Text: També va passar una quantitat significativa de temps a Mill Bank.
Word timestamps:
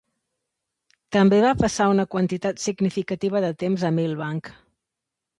També 1.15 1.41
va 1.43 1.51
passar 1.59 1.85
una 1.91 2.05
quantitat 2.15 2.63
significativa 2.63 3.41
de 3.45 3.51
temps 3.65 3.85
a 3.91 3.93
Mill 3.99 4.15
Bank. 4.23 4.51